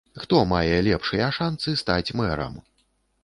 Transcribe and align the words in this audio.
Хто 0.21 0.37
мае 0.51 0.77
лепшыя 0.87 1.27
шанцы 1.37 1.75
стаць 1.83 2.13
мэрам? 2.21 2.57